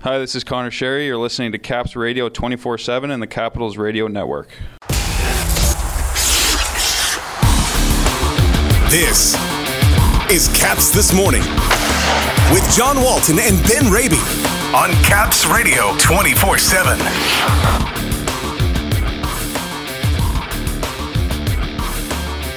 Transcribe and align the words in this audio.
Hi, 0.00 0.16
this 0.18 0.36
is 0.36 0.44
Connor 0.44 0.70
Sherry. 0.70 1.06
You're 1.06 1.16
listening 1.16 1.50
to 1.50 1.58
Caps 1.58 1.96
Radio 1.96 2.28
24 2.28 2.78
7 2.78 3.10
and 3.10 3.20
the 3.20 3.26
Capitals 3.26 3.76
Radio 3.76 4.06
Network. 4.06 4.48
This 8.90 9.34
is 10.30 10.46
Caps 10.56 10.90
This 10.90 11.12
Morning 11.12 11.42
with 12.52 12.64
John 12.76 13.02
Walton 13.02 13.40
and 13.40 13.60
Ben 13.66 13.90
Raby 13.90 14.20
on 14.72 14.90
Caps 15.02 15.44
Radio 15.46 15.92
24 15.98 16.58
7. 16.58 16.98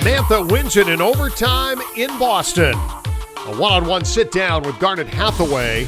Mantha 0.02 0.48
wins 0.52 0.78
it 0.78 0.88
in 0.88 1.02
overtime 1.02 1.80
in 1.98 2.16
Boston. 2.20 2.76
A 2.76 3.56
one 3.58 3.74
on 3.74 3.88
one 3.88 4.06
sit 4.06 4.32
down 4.32 4.62
with 4.62 4.78
Garnet 4.78 5.08
Hathaway, 5.08 5.88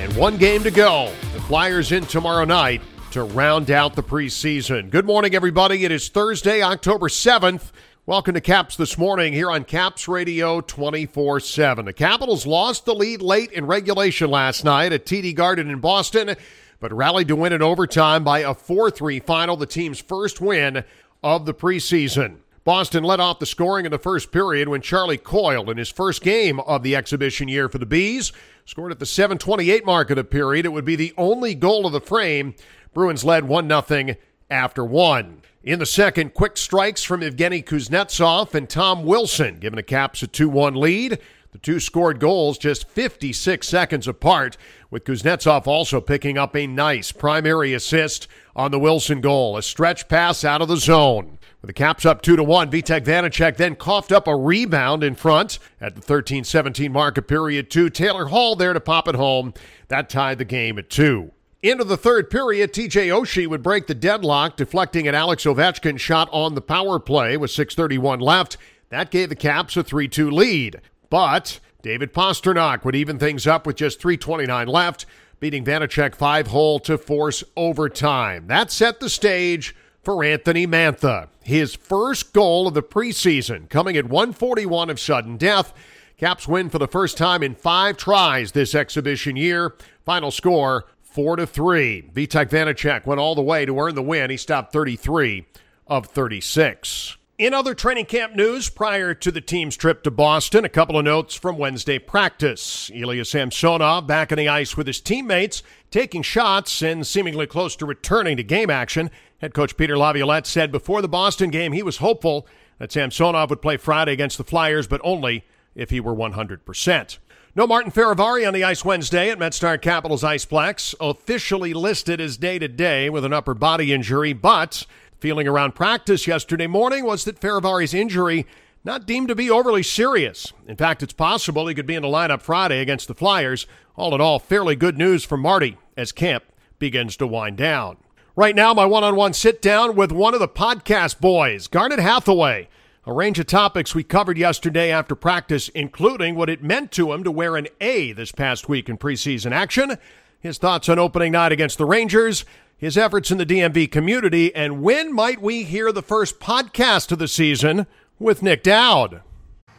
and 0.00 0.14
one 0.16 0.36
game 0.36 0.62
to 0.62 0.70
go. 0.70 1.12
The 1.32 1.40
Flyers 1.40 1.92
in 1.92 2.04
tomorrow 2.04 2.44
night 2.44 2.82
to 3.12 3.24
round 3.24 3.70
out 3.70 3.94
the 3.94 4.02
preseason. 4.02 4.90
Good 4.90 5.06
morning, 5.06 5.34
everybody. 5.34 5.84
It 5.84 5.92
is 5.92 6.08
Thursday, 6.08 6.62
October 6.62 7.08
7th. 7.08 7.70
Welcome 8.04 8.34
to 8.34 8.40
Caps 8.40 8.76
this 8.76 8.98
morning 8.98 9.32
here 9.32 9.50
on 9.50 9.64
Caps 9.64 10.06
Radio 10.06 10.60
24 10.60 11.40
7. 11.40 11.86
The 11.86 11.92
Capitals 11.92 12.46
lost 12.46 12.84
the 12.84 12.94
lead 12.94 13.22
late 13.22 13.50
in 13.52 13.66
regulation 13.66 14.30
last 14.30 14.64
night 14.64 14.92
at 14.92 15.06
TD 15.06 15.34
Garden 15.34 15.70
in 15.70 15.80
Boston, 15.80 16.36
but 16.78 16.92
rallied 16.92 17.28
to 17.28 17.36
win 17.36 17.52
in 17.52 17.62
overtime 17.62 18.22
by 18.22 18.40
a 18.40 18.54
4 18.54 18.90
3 18.90 19.20
final, 19.20 19.56
the 19.56 19.66
team's 19.66 20.00
first 20.00 20.40
win 20.40 20.84
of 21.22 21.46
the 21.46 21.54
preseason. 21.54 22.36
Boston 22.66 23.04
led 23.04 23.20
off 23.20 23.38
the 23.38 23.46
scoring 23.46 23.86
in 23.86 23.92
the 23.92 23.98
first 23.98 24.32
period 24.32 24.68
when 24.68 24.80
Charlie 24.80 25.18
Coyle, 25.18 25.70
in 25.70 25.76
his 25.76 25.88
first 25.88 26.20
game 26.20 26.58
of 26.58 26.82
the 26.82 26.96
exhibition 26.96 27.46
year 27.46 27.68
for 27.68 27.78
the 27.78 27.86
Bees, 27.86 28.32
scored 28.64 28.90
at 28.90 28.98
the 28.98 29.06
728 29.06 29.86
mark 29.86 30.10
of 30.10 30.16
the 30.16 30.24
period. 30.24 30.66
It 30.66 30.70
would 30.70 30.84
be 30.84 30.96
the 30.96 31.14
only 31.16 31.54
goal 31.54 31.86
of 31.86 31.92
the 31.92 32.00
frame. 32.00 32.56
Bruins 32.92 33.24
led 33.24 33.44
1 33.44 33.68
0 33.68 34.16
after 34.50 34.84
one. 34.84 35.42
In 35.62 35.78
the 35.78 35.86
second, 35.86 36.34
quick 36.34 36.56
strikes 36.56 37.04
from 37.04 37.20
Evgeny 37.20 37.64
Kuznetsov 37.64 38.52
and 38.52 38.68
Tom 38.68 39.04
Wilson, 39.04 39.60
giving 39.60 39.76
the 39.76 39.84
Caps 39.84 40.24
a 40.24 40.26
2 40.26 40.48
1 40.48 40.74
lead. 40.74 41.20
The 41.52 41.58
two 41.58 41.78
scored 41.78 42.18
goals 42.18 42.58
just 42.58 42.88
56 42.88 43.66
seconds 43.66 44.08
apart, 44.08 44.56
with 44.90 45.04
Kuznetsov 45.04 45.68
also 45.68 46.00
picking 46.00 46.36
up 46.36 46.56
a 46.56 46.66
nice 46.66 47.12
primary 47.12 47.72
assist 47.74 48.26
on 48.56 48.72
the 48.72 48.80
Wilson 48.80 49.20
goal, 49.20 49.56
a 49.56 49.62
stretch 49.62 50.08
pass 50.08 50.44
out 50.44 50.62
of 50.62 50.66
the 50.66 50.76
zone. 50.76 51.35
The 51.66 51.72
Caps 51.72 52.06
up 52.06 52.22
2 52.22 52.36
to 52.36 52.44
1, 52.44 52.70
Vitek 52.70 53.04
Vanacek 53.04 53.56
then 53.56 53.74
coughed 53.74 54.12
up 54.12 54.28
a 54.28 54.36
rebound 54.36 55.02
in 55.02 55.16
front 55.16 55.58
at 55.80 55.96
the 55.96 56.00
13 56.00 56.44
17 56.44 56.92
mark 56.92 57.18
of 57.18 57.26
period 57.26 57.70
two. 57.72 57.90
Taylor 57.90 58.26
Hall 58.26 58.54
there 58.54 58.72
to 58.72 58.78
pop 58.78 59.08
it 59.08 59.16
home. 59.16 59.52
That 59.88 60.08
tied 60.08 60.38
the 60.38 60.44
game 60.44 60.78
at 60.78 60.88
2. 60.90 61.32
Into 61.64 61.82
the 61.82 61.96
third 61.96 62.30
period, 62.30 62.72
TJ 62.72 63.08
Oshie 63.08 63.48
would 63.48 63.64
break 63.64 63.88
the 63.88 63.96
deadlock, 63.96 64.56
deflecting 64.56 65.08
an 65.08 65.16
Alex 65.16 65.42
Ovechkin 65.42 65.98
shot 65.98 66.28
on 66.30 66.54
the 66.54 66.60
power 66.60 67.00
play 67.00 67.36
with 67.36 67.50
6.31 67.50 68.20
left. 68.20 68.56
That 68.90 69.10
gave 69.10 69.28
the 69.28 69.34
Caps 69.34 69.76
a 69.76 69.82
3 69.82 70.06
2 70.06 70.30
lead. 70.30 70.80
But 71.10 71.58
David 71.82 72.14
Pastrnak 72.14 72.84
would 72.84 72.94
even 72.94 73.18
things 73.18 73.44
up 73.44 73.66
with 73.66 73.74
just 73.74 74.00
3.29 74.00 74.68
left, 74.68 75.04
beating 75.40 75.64
Vanacek 75.64 76.14
five 76.14 76.46
hole 76.46 76.78
to 76.78 76.96
force 76.96 77.42
overtime. 77.56 78.46
That 78.46 78.70
set 78.70 79.00
the 79.00 79.10
stage 79.10 79.74
for 80.06 80.22
Anthony 80.22 80.68
Mantha. 80.68 81.26
His 81.42 81.74
first 81.74 82.32
goal 82.32 82.68
of 82.68 82.74
the 82.74 82.82
preseason, 82.82 83.68
coming 83.68 83.96
at 83.96 84.04
141 84.04 84.88
of 84.88 85.00
sudden 85.00 85.36
death. 85.36 85.74
Caps 86.16 86.46
win 86.46 86.70
for 86.70 86.78
the 86.78 86.86
first 86.86 87.16
time 87.16 87.42
in 87.42 87.56
five 87.56 87.96
tries 87.96 88.52
this 88.52 88.72
exhibition 88.72 89.34
year. 89.34 89.74
Final 90.04 90.30
score 90.30 90.84
four 91.02 91.34
to 91.34 91.44
three. 91.44 92.08
Vitek 92.14 92.50
Vanacek 92.50 93.04
went 93.04 93.18
all 93.18 93.34
the 93.34 93.42
way 93.42 93.66
to 93.66 93.80
earn 93.80 93.96
the 93.96 94.02
win. 94.02 94.30
He 94.30 94.36
stopped 94.36 94.72
33 94.72 95.44
of 95.88 96.06
36. 96.06 97.16
In 97.38 97.52
other 97.52 97.74
training 97.74 98.06
camp 98.06 98.34
news, 98.34 98.70
prior 98.70 99.12
to 99.12 99.30
the 99.30 99.42
team's 99.42 99.76
trip 99.76 100.02
to 100.04 100.10
Boston, 100.10 100.64
a 100.64 100.70
couple 100.70 100.98
of 100.98 101.04
notes 101.04 101.34
from 101.34 101.58
Wednesday 101.58 101.98
practice. 101.98 102.90
Ilya 102.94 103.26
Samsonov 103.26 104.06
back 104.06 104.32
on 104.32 104.38
the 104.38 104.48
ice 104.48 104.74
with 104.74 104.86
his 104.86 105.02
teammates, 105.02 105.62
taking 105.90 106.22
shots 106.22 106.80
and 106.80 107.06
seemingly 107.06 107.46
close 107.46 107.76
to 107.76 107.84
returning 107.84 108.38
to 108.38 108.42
game 108.42 108.70
action. 108.70 109.10
Head 109.42 109.52
coach 109.52 109.76
Peter 109.76 109.98
Laviolette 109.98 110.46
said 110.46 110.72
before 110.72 111.02
the 111.02 111.08
Boston 111.08 111.50
game 111.50 111.72
he 111.72 111.82
was 111.82 111.98
hopeful 111.98 112.46
that 112.78 112.90
Samsonov 112.90 113.50
would 113.50 113.60
play 113.60 113.76
Friday 113.76 114.14
against 114.14 114.38
the 114.38 114.44
Flyers, 114.44 114.86
but 114.86 115.02
only 115.04 115.44
if 115.74 115.90
he 115.90 116.00
were 116.00 116.14
100%. 116.14 117.18
No 117.54 117.66
Martin 117.66 117.92
Fehervary 117.92 118.46
on 118.46 118.54
the 118.54 118.64
ice 118.64 118.84
Wednesday 118.84 119.30
at 119.30 119.38
MedStar 119.38 119.80
Capitals 119.80 120.22
Iceplex, 120.22 120.94
officially 121.00 121.74
listed 121.74 122.18
as 122.18 122.36
day 122.38 122.58
to 122.58 122.68
day 122.68 123.10
with 123.10 123.26
an 123.26 123.32
upper 123.34 123.54
body 123.54 123.92
injury, 123.92 124.32
but 124.32 124.86
feeling 125.20 125.48
around 125.48 125.74
practice 125.74 126.26
yesterday 126.26 126.66
morning 126.66 127.04
was 127.04 127.24
that 127.24 127.38
Fehervary's 127.38 127.94
injury 127.94 128.46
not 128.84 129.06
deemed 129.06 129.28
to 129.28 129.34
be 129.34 129.50
overly 129.50 129.82
serious. 129.82 130.52
In 130.66 130.76
fact, 130.76 131.02
it's 131.02 131.12
possible 131.12 131.66
he 131.66 131.74
could 131.74 131.86
be 131.86 131.96
in 131.96 132.02
the 132.02 132.08
lineup 132.08 132.40
Friday 132.40 132.80
against 132.80 133.08
the 133.08 133.14
Flyers. 133.14 133.66
All 133.96 134.14
in 134.14 134.20
all, 134.20 134.38
fairly 134.38 134.76
good 134.76 134.96
news 134.96 135.24
for 135.24 135.36
Marty 135.36 135.76
as 135.96 136.12
camp 136.12 136.44
begins 136.78 137.16
to 137.16 137.26
wind 137.26 137.56
down. 137.56 137.96
Right 138.36 138.54
now, 138.54 138.74
my 138.74 138.84
one 138.84 139.02
on 139.02 139.16
one 139.16 139.32
sit 139.32 139.62
down 139.62 139.96
with 139.96 140.12
one 140.12 140.34
of 140.34 140.40
the 140.40 140.48
podcast 140.48 141.20
boys, 141.20 141.66
Garnet 141.68 141.98
Hathaway. 141.98 142.68
A 143.06 143.12
range 143.12 143.38
of 143.38 143.46
topics 143.46 143.94
we 143.94 144.02
covered 144.04 144.36
yesterday 144.36 144.90
after 144.90 145.14
practice, 145.14 145.68
including 145.70 146.34
what 146.34 146.50
it 146.50 146.62
meant 146.62 146.92
to 146.92 147.12
him 147.12 147.24
to 147.24 147.30
wear 147.30 147.56
an 147.56 147.68
A 147.80 148.12
this 148.12 148.32
past 148.32 148.68
week 148.68 148.88
in 148.88 148.98
preseason 148.98 149.52
action, 149.52 149.96
his 150.46 150.58
thoughts 150.58 150.88
on 150.88 150.98
opening 150.98 151.32
night 151.32 151.52
against 151.52 151.76
the 151.76 151.84
Rangers, 151.84 152.44
his 152.78 152.96
efforts 152.96 153.30
in 153.30 153.38
the 153.38 153.44
DMV 153.44 153.90
community, 153.90 154.54
and 154.54 154.82
when 154.82 155.12
might 155.12 155.42
we 155.42 155.64
hear 155.64 155.92
the 155.92 156.02
first 156.02 156.40
podcast 156.40 157.12
of 157.12 157.18
the 157.18 157.28
season 157.28 157.86
with 158.18 158.42
Nic 158.42 158.62
Dowd. 158.62 159.22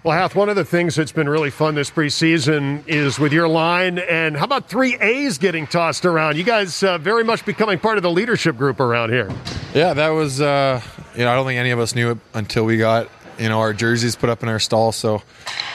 Well, 0.04 0.16
Hath, 0.16 0.36
one 0.36 0.48
of 0.48 0.56
the 0.56 0.64
things 0.64 0.96
that's 0.96 1.12
been 1.12 1.28
really 1.28 1.50
fun 1.50 1.76
this 1.76 1.90
preseason 1.90 2.88
is 2.88 3.20
with 3.20 3.34
your 3.34 3.48
line, 3.48 3.98
and 3.98 4.38
how 4.38 4.46
about 4.46 4.70
three 4.70 4.96
A's 4.98 5.38
getting 5.38 5.68
tossed 5.68 6.06
around? 6.06 6.38
You 6.38 6.44
guys 6.44 6.84
uh, 6.84 6.98
very 6.98 7.24
much 7.24 7.44
becoming 7.46 7.80
part 7.80 7.98
of 7.98 8.04
the 8.04 8.12
leadership 8.12 8.58
group 8.58 8.80
around 8.80 9.10
here. 9.10 9.30
Yeah, 9.74 9.94
that 9.94 10.10
was, 10.10 10.40
uh, 10.40 10.82
you 11.16 11.26
know, 11.26 11.32
I 11.32 11.36
don't 11.36 11.46
think 11.46 11.60
any 11.60 11.72
of 11.72 11.80
us 11.80 11.96
knew 11.96 12.12
it 12.12 12.20
until 12.34 12.64
we 12.64 12.78
got 12.78 13.10
you 13.40 13.50
know, 13.50 13.60
our 13.60 13.74
jerseys 13.74 14.16
put 14.16 14.30
up 14.30 14.44
in 14.44 14.50
our 14.50 14.60
stall. 14.60 14.92
So, 14.92 15.22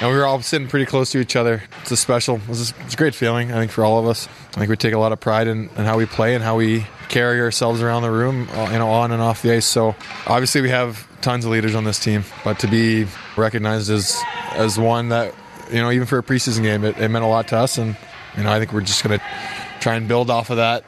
and 0.00 0.10
we 0.10 0.16
were 0.16 0.24
all 0.24 0.40
sitting 0.42 0.68
pretty 0.68 0.86
close 0.86 1.12
to 1.12 1.18
each 1.18 1.36
other. 1.36 1.62
It's 1.82 1.90
a 1.90 1.96
special, 1.96 2.40
it's 2.48 2.70
a, 2.70 2.96
great 2.96 3.14
feeling, 3.14 3.52
I 3.52 3.56
think, 3.56 3.70
for 3.70 3.84
all 3.84 3.98
of 3.98 4.06
us. 4.06 4.28
I 4.50 4.58
think 4.58 4.70
we 4.70 4.76
take 4.76 4.94
a 4.94 4.98
lot 4.98 5.12
of 5.12 5.20
pride 5.20 5.46
in, 5.46 5.68
in 5.70 5.84
how 5.84 5.96
we 5.96 6.06
play 6.06 6.34
and 6.34 6.42
how 6.42 6.56
we 6.56 6.86
carry 7.08 7.40
ourselves 7.40 7.82
around 7.82 8.02
the 8.02 8.10
room, 8.10 8.48
uh, 8.52 8.70
you 8.72 8.78
know, 8.78 8.88
on 8.88 9.12
and 9.12 9.22
off 9.22 9.42
the 9.42 9.52
ice. 9.52 9.66
So, 9.66 9.94
obviously, 10.26 10.60
we 10.60 10.70
have 10.70 11.06
tons 11.20 11.44
of 11.44 11.50
leaders 11.52 11.74
on 11.74 11.84
this 11.84 11.98
team, 11.98 12.24
but 12.44 12.58
to 12.60 12.66
be 12.66 13.06
recognized 13.36 13.90
as 13.90 14.20
as 14.52 14.78
one 14.78 15.08
that, 15.10 15.34
you 15.70 15.80
know, 15.80 15.90
even 15.90 16.06
for 16.06 16.18
a 16.18 16.22
preseason 16.22 16.62
game, 16.62 16.84
it, 16.84 16.98
it 16.98 17.08
meant 17.08 17.24
a 17.24 17.28
lot 17.28 17.48
to 17.48 17.56
us. 17.56 17.78
And, 17.78 17.96
you 18.36 18.42
know, 18.42 18.52
I 18.52 18.58
think 18.58 18.72
we're 18.72 18.82
just 18.82 19.02
going 19.02 19.18
to 19.18 19.24
try 19.80 19.94
and 19.94 20.06
build 20.06 20.30
off 20.30 20.50
of 20.50 20.56
that, 20.56 20.84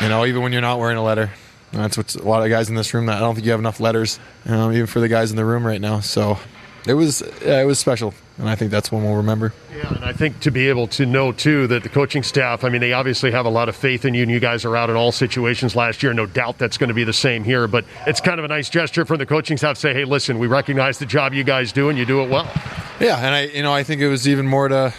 you 0.00 0.08
know, 0.08 0.24
even 0.24 0.42
when 0.42 0.52
you're 0.52 0.62
not 0.62 0.78
wearing 0.78 0.96
a 0.96 1.02
letter. 1.02 1.30
That's 1.72 1.96
what 1.96 2.14
a 2.14 2.22
lot 2.22 2.42
of 2.42 2.48
guys 2.48 2.68
in 2.68 2.74
this 2.74 2.94
room. 2.94 3.06
That 3.06 3.16
I 3.16 3.20
don't 3.20 3.34
think 3.34 3.44
you 3.44 3.50
have 3.50 3.60
enough 3.60 3.80
letters, 3.80 4.18
um, 4.46 4.72
even 4.72 4.86
for 4.86 5.00
the 5.00 5.08
guys 5.08 5.30
in 5.30 5.36
the 5.36 5.44
room 5.44 5.66
right 5.66 5.80
now. 5.80 6.00
So 6.00 6.38
it 6.86 6.94
was 6.94 7.22
yeah, 7.44 7.60
it 7.60 7.64
was 7.64 7.78
special, 7.78 8.14
and 8.38 8.48
I 8.48 8.54
think 8.54 8.70
that's 8.70 8.92
one 8.92 9.02
we'll 9.02 9.16
remember. 9.16 9.52
Yeah, 9.76 9.92
and 9.94 10.04
I 10.04 10.12
think 10.12 10.40
to 10.40 10.50
be 10.50 10.68
able 10.68 10.86
to 10.88 11.04
know 11.04 11.32
too 11.32 11.66
that 11.66 11.82
the 11.82 11.88
coaching 11.88 12.22
staff, 12.22 12.62
I 12.62 12.68
mean, 12.68 12.80
they 12.80 12.92
obviously 12.92 13.32
have 13.32 13.44
a 13.44 13.50
lot 13.50 13.68
of 13.68 13.74
faith 13.74 14.04
in 14.04 14.14
you, 14.14 14.22
and 14.22 14.30
you 14.30 14.38
guys 14.38 14.64
are 14.64 14.76
out 14.76 14.88
in 14.88 14.96
all 14.96 15.10
situations 15.10 15.74
last 15.74 16.02
year. 16.02 16.14
No 16.14 16.26
doubt 16.26 16.58
that's 16.58 16.78
going 16.78 16.88
to 16.88 16.94
be 16.94 17.04
the 17.04 17.12
same 17.12 17.42
here. 17.42 17.66
But 17.66 17.84
it's 18.06 18.20
kind 18.20 18.38
of 18.38 18.44
a 18.44 18.48
nice 18.48 18.70
gesture 18.70 19.04
from 19.04 19.18
the 19.18 19.26
coaching 19.26 19.56
staff 19.56 19.76
say, 19.76 19.92
"Hey, 19.92 20.04
listen, 20.04 20.38
we 20.38 20.46
recognize 20.46 20.98
the 20.98 21.06
job 21.06 21.34
you 21.34 21.44
guys 21.44 21.72
do, 21.72 21.88
and 21.88 21.98
you 21.98 22.06
do 22.06 22.22
it 22.22 22.30
well." 22.30 22.48
Yeah, 23.00 23.16
and 23.18 23.34
I, 23.34 23.42
you 23.46 23.62
know, 23.62 23.72
I 23.72 23.82
think 23.82 24.00
it 24.00 24.08
was 24.08 24.28
even 24.28 24.46
more 24.46 24.68
to 24.68 24.94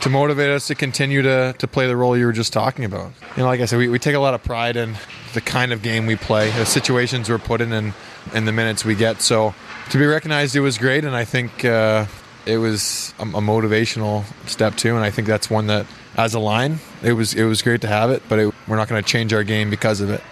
to 0.00 0.08
motivate 0.08 0.50
us 0.50 0.66
to 0.68 0.74
continue 0.74 1.22
to, 1.22 1.54
to 1.58 1.68
play 1.68 1.86
the 1.86 1.96
role 1.96 2.16
you 2.16 2.26
were 2.26 2.32
just 2.32 2.52
talking 2.52 2.84
about. 2.84 3.12
You 3.36 3.42
know, 3.42 3.46
like 3.46 3.60
I 3.60 3.66
said, 3.66 3.78
we, 3.78 3.88
we 3.88 3.98
take 3.98 4.14
a 4.14 4.18
lot 4.18 4.34
of 4.34 4.42
pride 4.42 4.76
in 4.76 4.96
the 5.34 5.40
kind 5.40 5.72
of 5.72 5.82
game 5.82 6.06
we 6.06 6.16
play, 6.16 6.50
the 6.52 6.64
situations 6.64 7.28
we're 7.28 7.38
put 7.38 7.60
in, 7.60 7.72
and, 7.72 7.92
and 8.32 8.48
the 8.48 8.52
minutes 8.52 8.84
we 8.84 8.94
get. 8.94 9.20
So 9.20 9.54
to 9.90 9.98
be 9.98 10.06
recognized, 10.06 10.56
it 10.56 10.60
was 10.60 10.78
great, 10.78 11.04
and 11.04 11.14
I 11.14 11.24
think 11.24 11.64
uh, 11.64 12.06
it 12.46 12.58
was 12.58 13.14
a, 13.18 13.22
a, 13.22 13.40
motivational 13.40 14.24
step 14.48 14.76
too. 14.76 14.96
And 14.96 15.04
I 15.04 15.10
think 15.10 15.28
that's 15.28 15.50
one 15.50 15.66
that, 15.66 15.86
as 16.16 16.34
a 16.34 16.40
line, 16.40 16.80
it 17.02 17.12
was 17.12 17.34
it 17.34 17.44
was 17.44 17.62
great 17.62 17.82
to 17.82 17.86
have 17.86 18.10
it, 18.10 18.22
but 18.28 18.38
it, 18.38 18.54
we're 18.66 18.76
not 18.76 18.88
going 18.88 19.02
to 19.02 19.08
change 19.08 19.32
our 19.32 19.44
game 19.44 19.70
because 19.70 20.00
of 20.00 20.10
it. 20.10 20.22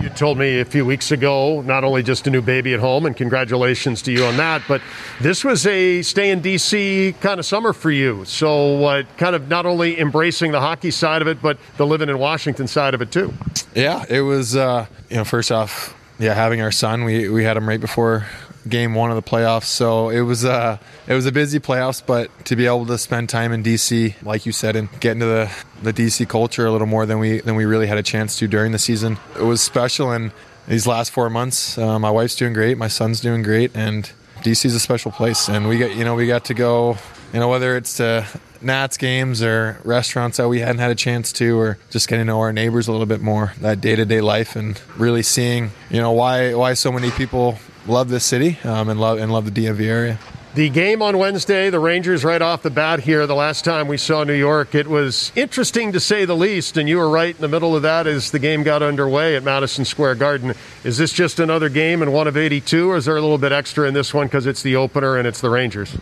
You 0.00 0.08
told 0.10 0.38
me 0.38 0.60
a 0.60 0.64
few 0.64 0.84
weeks 0.84 1.10
ago, 1.10 1.60
not 1.62 1.84
only 1.84 2.02
just 2.02 2.26
a 2.26 2.30
new 2.30 2.42
baby 2.42 2.74
at 2.74 2.80
home, 2.80 3.06
and 3.06 3.16
congratulations 3.16 4.02
to 4.02 4.12
you 4.12 4.24
on 4.24 4.36
that, 4.36 4.62
but 4.68 4.80
this 5.20 5.44
was 5.44 5.66
a 5.66 6.02
stay 6.02 6.30
in 6.30 6.40
DC 6.40 7.18
kind 7.20 7.40
of 7.40 7.46
summer 7.46 7.72
for 7.72 7.90
you. 7.90 8.24
So, 8.24 8.84
uh, 8.84 9.02
kind 9.16 9.34
of 9.34 9.48
not 9.48 9.66
only 9.66 9.98
embracing 9.98 10.52
the 10.52 10.60
hockey 10.60 10.90
side 10.90 11.22
of 11.22 11.28
it, 11.28 11.40
but 11.42 11.58
the 11.76 11.86
living 11.86 12.08
in 12.08 12.18
Washington 12.18 12.66
side 12.66 12.94
of 12.94 13.02
it 13.02 13.10
too. 13.10 13.32
Yeah, 13.74 14.04
it 14.08 14.20
was. 14.20 14.56
Uh, 14.56 14.86
you 15.10 15.16
know, 15.16 15.24
first 15.24 15.50
off, 15.50 15.94
yeah, 16.18 16.34
having 16.34 16.60
our 16.60 16.72
son, 16.72 17.04
we 17.04 17.28
we 17.28 17.44
had 17.44 17.56
him 17.56 17.68
right 17.68 17.80
before 17.80 18.26
game 18.68 18.94
one 18.94 19.10
of 19.10 19.16
the 19.16 19.28
playoffs. 19.28 19.64
So 19.64 20.08
it 20.10 20.20
was 20.20 20.44
uh, 20.44 20.78
it 21.06 21.14
was 21.14 21.26
a 21.26 21.32
busy 21.32 21.58
playoffs, 21.58 22.02
but 22.04 22.30
to 22.46 22.56
be 22.56 22.66
able 22.66 22.86
to 22.86 22.98
spend 22.98 23.28
time 23.28 23.52
in 23.52 23.62
DC, 23.62 24.14
like 24.22 24.46
you 24.46 24.52
said, 24.52 24.76
and 24.76 24.88
get 25.00 25.12
into 25.12 25.26
the, 25.26 25.50
the 25.82 25.92
DC 25.92 26.28
culture 26.28 26.66
a 26.66 26.70
little 26.70 26.86
more 26.86 27.06
than 27.06 27.18
we 27.18 27.40
than 27.40 27.54
we 27.54 27.64
really 27.64 27.86
had 27.86 27.98
a 27.98 28.02
chance 28.02 28.38
to 28.38 28.48
during 28.48 28.72
the 28.72 28.78
season, 28.78 29.18
it 29.36 29.44
was 29.44 29.60
special. 29.60 30.12
And 30.12 30.32
these 30.66 30.86
last 30.86 31.10
four 31.10 31.30
months, 31.30 31.78
uh, 31.78 31.98
my 31.98 32.10
wife's 32.10 32.36
doing 32.36 32.52
great, 32.52 32.78
my 32.78 32.88
son's 32.88 33.20
doing 33.20 33.42
great, 33.42 33.74
and 33.74 34.10
DC 34.42 34.64
is 34.64 34.74
a 34.74 34.80
special 34.80 35.10
place. 35.10 35.48
And 35.48 35.68
we 35.68 35.78
got 35.78 35.94
you 35.94 36.04
know 36.04 36.14
we 36.14 36.26
got 36.26 36.44
to 36.46 36.54
go, 36.54 36.96
you 37.32 37.40
know 37.40 37.48
whether 37.48 37.76
it's 37.76 37.96
to 37.96 38.26
Nats 38.60 38.96
games 38.96 39.42
or 39.42 39.78
restaurants 39.84 40.38
that 40.38 40.48
we 40.48 40.60
hadn't 40.60 40.78
had 40.78 40.90
a 40.90 40.94
chance 40.94 41.32
to, 41.34 41.58
or 41.58 41.78
just 41.90 42.08
getting 42.08 42.26
to 42.26 42.26
know 42.26 42.40
our 42.40 42.52
neighbors 42.52 42.88
a 42.88 42.92
little 42.92 43.06
bit 43.06 43.20
more, 43.20 43.52
that 43.60 43.80
day 43.80 43.96
to 43.96 44.04
day 44.04 44.20
life, 44.20 44.56
and 44.56 44.80
really 44.96 45.22
seeing, 45.22 45.70
you 45.90 46.00
know, 46.00 46.12
why 46.12 46.54
why 46.54 46.74
so 46.74 46.90
many 46.90 47.10
people 47.10 47.58
love 47.86 48.08
this 48.08 48.24
city 48.24 48.58
um, 48.64 48.88
and 48.88 49.00
love 49.00 49.18
and 49.18 49.32
love 49.32 49.52
the 49.52 49.66
DMV 49.66 49.80
area. 49.82 50.18
The 50.54 50.70
game 50.70 51.02
on 51.02 51.18
Wednesday, 51.18 51.70
the 51.70 51.78
Rangers 51.78 52.24
right 52.24 52.40
off 52.40 52.62
the 52.62 52.70
bat 52.70 53.00
here. 53.00 53.26
The 53.26 53.34
last 53.34 53.64
time 53.64 53.86
we 53.86 53.96
saw 53.96 54.24
New 54.24 54.32
York, 54.32 54.74
it 54.74 54.88
was 54.88 55.30
interesting 55.36 55.92
to 55.92 56.00
say 56.00 56.24
the 56.24 56.34
least. 56.34 56.76
And 56.76 56.88
you 56.88 56.96
were 56.96 57.08
right 57.08 57.34
in 57.34 57.40
the 57.40 57.48
middle 57.48 57.76
of 57.76 57.82
that 57.82 58.06
as 58.06 58.32
the 58.32 58.38
game 58.38 58.62
got 58.64 58.82
underway 58.82 59.36
at 59.36 59.44
Madison 59.44 59.84
Square 59.84 60.16
Garden. 60.16 60.54
Is 60.82 60.98
this 60.98 61.12
just 61.12 61.38
another 61.38 61.68
game 61.68 62.02
and 62.02 62.12
one 62.12 62.26
of 62.26 62.36
82, 62.36 62.90
or 62.90 62.96
is 62.96 63.04
there 63.04 63.16
a 63.16 63.20
little 63.20 63.38
bit 63.38 63.52
extra 63.52 63.86
in 63.86 63.94
this 63.94 64.12
one 64.12 64.26
because 64.26 64.46
it's 64.46 64.62
the 64.62 64.74
opener 64.74 65.16
and 65.16 65.28
it's 65.28 65.40
the 65.40 65.50
Rangers? 65.50 65.96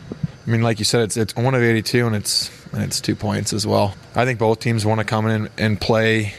I 0.46 0.50
mean, 0.50 0.62
like 0.62 0.78
you 0.78 0.84
said, 0.84 1.02
it's 1.02 1.16
it's 1.16 1.34
one 1.34 1.54
of 1.54 1.62
82, 1.62 2.06
and 2.06 2.16
it's 2.16 2.50
and 2.72 2.82
it's 2.82 3.00
two 3.00 3.16
points 3.16 3.52
as 3.52 3.66
well. 3.66 3.94
I 4.14 4.24
think 4.24 4.38
both 4.38 4.60
teams 4.60 4.86
want 4.86 5.00
to 5.00 5.04
come 5.04 5.26
in 5.26 5.50
and 5.58 5.78
play 5.80 6.34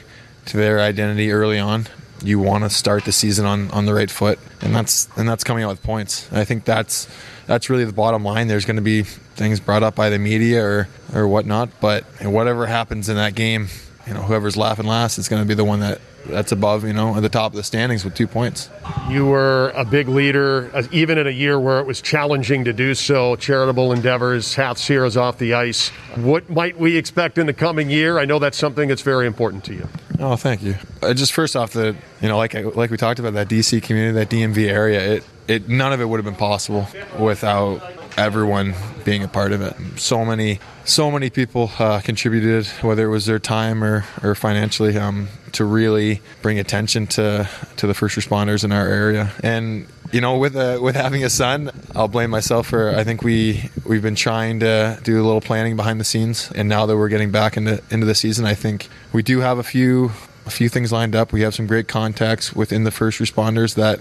to 0.45 0.57
their 0.57 0.79
identity 0.79 1.31
early 1.31 1.59
on. 1.59 1.87
You 2.23 2.39
want 2.39 2.63
to 2.63 2.69
start 2.69 3.05
the 3.05 3.11
season 3.11 3.45
on, 3.45 3.69
on 3.71 3.85
the 3.85 3.93
right 3.93 4.09
foot, 4.09 4.39
and 4.61 4.73
that's 4.73 5.07
and 5.17 5.27
that's 5.27 5.43
coming 5.43 5.63
out 5.63 5.69
with 5.69 5.83
points. 5.83 6.31
I 6.31 6.45
think 6.45 6.65
that's 6.65 7.07
that's 7.45 7.69
really 7.69 7.85
the 7.85 7.93
bottom 7.93 8.23
line. 8.23 8.47
There's 8.47 8.65
going 8.65 8.77
to 8.77 8.81
be 8.81 9.03
things 9.03 9.59
brought 9.59 9.83
up 9.83 9.95
by 9.95 10.09
the 10.09 10.19
media 10.19 10.63
or 10.63 10.87
or 11.13 11.27
whatnot, 11.27 11.69
but 11.79 12.03
whatever 12.21 12.65
happens 12.65 13.07
in 13.09 13.15
that 13.17 13.35
game, 13.35 13.67
you 14.07 14.13
know, 14.13 14.21
whoever's 14.21 14.57
laughing 14.57 14.85
last 14.85 15.17
is 15.17 15.29
going 15.29 15.41
to 15.41 15.47
be 15.47 15.53
the 15.53 15.65
one 15.65 15.79
that 15.81 16.01
that's 16.29 16.51
above, 16.51 16.83
you 16.83 16.93
know, 16.93 17.15
at 17.15 17.21
the 17.21 17.29
top 17.29 17.51
of 17.51 17.55
the 17.55 17.63
standings 17.63 18.03
with 18.03 18.13
two 18.13 18.27
points. 18.27 18.69
You 19.09 19.25
were 19.25 19.71
a 19.75 19.85
big 19.85 20.07
leader, 20.07 20.69
uh, 20.73 20.83
even 20.91 21.17
in 21.17 21.27
a 21.27 21.31
year 21.31 21.59
where 21.59 21.79
it 21.79 21.87
was 21.87 22.01
challenging 22.01 22.65
to 22.65 22.73
do 22.73 22.93
so. 22.95 23.35
Charitable 23.35 23.93
endeavors, 23.93 24.55
half 24.55 24.77
zeros 24.77 25.17
off 25.17 25.37
the 25.37 25.53
ice. 25.53 25.89
What 26.15 26.49
might 26.49 26.77
we 26.77 26.97
expect 26.97 27.37
in 27.37 27.45
the 27.47 27.53
coming 27.53 27.89
year? 27.89 28.19
I 28.19 28.25
know 28.25 28.39
that's 28.39 28.57
something 28.57 28.89
that's 28.89 29.01
very 29.01 29.27
important 29.27 29.63
to 29.65 29.73
you. 29.73 29.87
Oh, 30.19 30.35
thank 30.35 30.63
you. 30.63 30.75
Uh, 31.01 31.13
just 31.13 31.33
first 31.33 31.55
off, 31.55 31.73
the 31.73 31.95
you 32.21 32.27
know, 32.27 32.37
like 32.37 32.53
like 32.75 32.89
we 32.89 32.97
talked 32.97 33.19
about 33.19 33.33
that 33.33 33.47
DC 33.47 33.81
community, 33.83 34.13
that 34.13 34.29
DMV 34.29 34.69
area, 34.69 35.15
it 35.15 35.23
it 35.47 35.69
none 35.69 35.93
of 35.93 36.01
it 36.01 36.05
would 36.05 36.17
have 36.17 36.25
been 36.25 36.35
possible 36.35 36.87
without 37.19 37.81
everyone 38.17 38.73
being 39.05 39.23
a 39.23 39.27
part 39.27 39.51
of 39.51 39.61
it. 39.61 39.75
So 39.99 40.25
many, 40.25 40.59
so 40.85 41.11
many 41.11 41.29
people 41.29 41.71
uh, 41.77 42.01
contributed, 42.01 42.65
whether 42.81 43.05
it 43.05 43.09
was 43.09 43.27
their 43.27 43.39
time 43.39 43.83
or, 43.83 44.05
or 44.23 44.33
financially, 44.33 44.97
um, 44.97 45.27
to 45.53 45.63
really 45.63 46.21
bring 46.41 46.59
attention 46.59 47.07
to 47.07 47.47
to 47.77 47.87
the 47.87 47.93
first 47.93 48.17
responders 48.17 48.63
in 48.63 48.71
our 48.71 48.87
area. 48.87 49.31
And 49.43 49.87
you 50.12 50.21
know, 50.21 50.38
with 50.38 50.56
a, 50.56 50.80
with 50.81 50.95
having 50.95 51.24
a 51.24 51.30
son, 51.30 51.71
I'll 51.95 52.07
blame 52.07 52.30
myself 52.30 52.68
for. 52.68 52.95
I 52.95 53.04
think 53.04 53.24
we 53.24 53.69
we've 53.86 54.01
been 54.01 54.15
trying 54.15 54.59
to 54.62 55.00
do 55.04 55.21
a 55.21 55.25
little 55.25 55.42
planning 55.42 55.75
behind 55.75 56.00
the 56.00 56.06
scenes, 56.06 56.51
and 56.56 56.69
now 56.69 56.86
that 56.86 56.95
we're 56.95 57.09
getting 57.09 57.31
back 57.31 57.57
into 57.57 57.81
into 57.89 58.06
the 58.06 58.15
season, 58.15 58.45
I 58.45 58.54
think 58.54 58.88
we 59.12 59.21
do 59.24 59.39
have 59.42 59.57
a 59.57 59.63
few 59.63 60.12
a 60.45 60.50
few 60.50 60.69
things 60.69 60.92
lined 60.92 61.15
up. 61.15 61.33
We 61.33 61.42
have 61.42 61.54
some 61.54 61.68
great 61.68 61.88
contacts 61.88 62.54
within 62.54 62.83
the 62.83 62.92
first 62.92 63.19
responders 63.19 63.75
that 63.75 64.00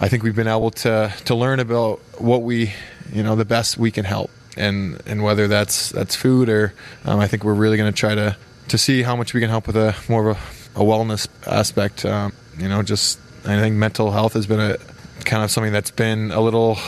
I 0.00 0.08
think 0.08 0.22
we've 0.22 0.36
been 0.36 0.48
able 0.48 0.70
to 0.70 1.12
to 1.26 1.34
learn 1.34 1.60
about 1.60 2.00
what 2.18 2.42
we 2.42 2.72
you 3.12 3.22
know 3.22 3.36
the 3.36 3.44
best 3.44 3.76
we 3.76 3.90
can 3.90 4.04
help 4.04 4.30
and 4.56 5.00
and 5.06 5.22
whether 5.22 5.48
that's 5.48 5.90
that's 5.90 6.16
food 6.16 6.48
or 6.48 6.72
um, 7.04 7.20
I 7.20 7.28
think 7.28 7.44
we're 7.44 7.54
really 7.54 7.76
going 7.76 7.92
to 7.92 7.98
try 7.98 8.14
to 8.14 8.36
to 8.68 8.78
see 8.78 9.02
how 9.02 9.16
much 9.16 9.34
we 9.34 9.40
can 9.40 9.50
help 9.50 9.66
with 9.66 9.76
a 9.76 9.94
more 10.08 10.30
of 10.30 10.36
a, 10.76 10.80
a 10.80 10.84
wellness 10.84 11.28
aspect. 11.46 12.04
Um, 12.04 12.32
you 12.58 12.68
know, 12.68 12.82
just 12.82 13.18
I 13.44 13.60
think 13.60 13.76
mental 13.76 14.12
health 14.12 14.32
has 14.34 14.46
been 14.46 14.60
a 14.60 14.78
kind 15.24 15.42
of 15.44 15.50
something 15.50 15.72
that's 15.72 15.90
been 15.90 16.30
a 16.30 16.40
little 16.40 16.78